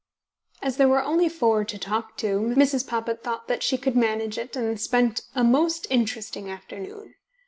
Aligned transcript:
As 0.63 0.77
there 0.77 0.87
were 0.87 1.03
only 1.03 1.29
four 1.29 1.63
to 1.63 1.77
talk 1.77 2.17
to, 2.17 2.39
Mrs. 2.57 2.87
Poppit 2.87 3.21
thought 3.21 3.47
that 3.47 3.61
she 3.61 3.77
could 3.77 3.95
manage 3.95 4.39
it, 4.39 4.55
and 4.55 4.81
spent 4.81 5.27
a 5.35 5.43
most 5.43 5.85
interesting 5.91 6.49
afternoon. 6.49 7.13